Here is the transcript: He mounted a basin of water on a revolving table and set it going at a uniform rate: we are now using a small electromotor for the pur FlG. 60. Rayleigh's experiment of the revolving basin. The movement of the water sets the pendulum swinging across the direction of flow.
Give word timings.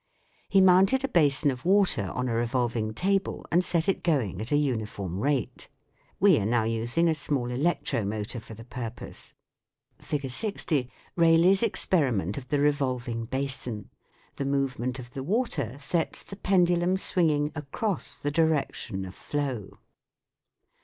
He 0.49 0.61
mounted 0.61 1.03
a 1.03 1.07
basin 1.07 1.51
of 1.51 1.63
water 1.63 2.09
on 2.15 2.27
a 2.27 2.33
revolving 2.33 2.91
table 2.91 3.45
and 3.51 3.63
set 3.63 3.87
it 3.87 4.01
going 4.01 4.41
at 4.41 4.51
a 4.51 4.57
uniform 4.57 5.19
rate: 5.19 5.67
we 6.19 6.39
are 6.39 6.45
now 6.47 6.63
using 6.63 7.07
a 7.07 7.13
small 7.13 7.49
electromotor 7.51 8.41
for 8.41 8.55
the 8.55 8.63
pur 8.65 8.89
FlG. 8.89 9.33
60. 10.01 10.89
Rayleigh's 11.15 11.61
experiment 11.61 12.35
of 12.35 12.47
the 12.47 12.57
revolving 12.57 13.25
basin. 13.25 13.91
The 14.37 14.45
movement 14.45 14.97
of 14.97 15.11
the 15.11 15.21
water 15.21 15.77
sets 15.77 16.23
the 16.23 16.35
pendulum 16.35 16.97
swinging 16.97 17.51
across 17.53 18.17
the 18.17 18.31
direction 18.31 19.05
of 19.05 19.13
flow. 19.13 19.77